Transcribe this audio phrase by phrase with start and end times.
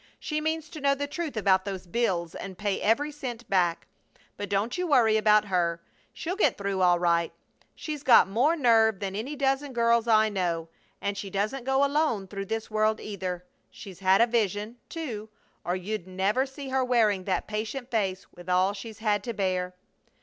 [0.19, 3.85] She means to know the truth about those bills and pay every cent back!
[4.35, 5.79] But don't you worry about her.
[6.11, 7.31] She'll get through all right.
[7.75, 10.69] She's got more nerve than any dozen girls I know,
[11.01, 13.45] and she doesn't go alone through this world, either.
[13.69, 15.29] She's had a vision, too,
[15.63, 19.75] or you'd never see her wearing that patient face with all she's had to bear!"